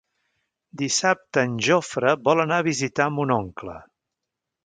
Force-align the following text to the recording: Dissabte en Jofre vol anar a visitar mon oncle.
Dissabte 0.81 1.43
en 1.49 1.53
Jofre 1.67 2.15
vol 2.29 2.43
anar 2.45 2.59
a 2.63 2.67
visitar 2.71 3.09
mon 3.19 3.35
oncle. 3.39 3.77